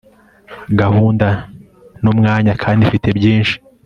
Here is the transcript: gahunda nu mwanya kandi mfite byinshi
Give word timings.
gahunda 0.79 1.27
nu 2.03 2.11
mwanya 2.19 2.53
kandi 2.63 2.81
mfite 2.87 3.09
byinshi 3.17 3.55